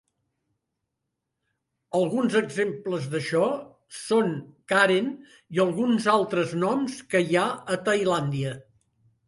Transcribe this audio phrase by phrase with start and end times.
[1.99, 3.43] Alguns exemples d'això
[3.99, 4.33] són
[4.75, 5.13] Karen
[5.59, 8.59] i alguns altres noms que hi ha a Tailàndia.